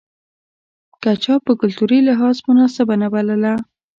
که 1.01 1.11
چا 1.23 1.33
په 1.45 1.51
کلتوري 1.61 1.99
لحاظ 2.07 2.37
مناسبه 2.49 2.95
نه 3.03 3.07
بلله. 3.13 3.53